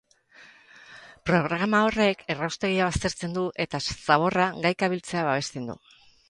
Programa 1.29 1.81
horrek 1.89 2.23
erraustegia 2.35 2.87
baztertzen 2.87 3.37
du 3.37 3.45
eta 3.67 3.81
zaborra 4.15 4.49
gaika 4.65 4.91
biltzea 4.95 5.27
babesten 5.29 5.71
du. 5.71 5.79